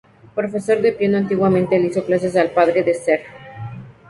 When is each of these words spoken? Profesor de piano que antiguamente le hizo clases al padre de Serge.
Profesor 0.33 0.81
de 0.81 0.93
piano 0.93 1.15
que 1.17 1.21
antiguamente 1.25 1.77
le 1.77 1.89
hizo 1.89 2.03
clases 2.03 2.35
al 2.35 2.49
padre 2.49 2.81
de 2.81 2.95
Serge. 2.95 3.27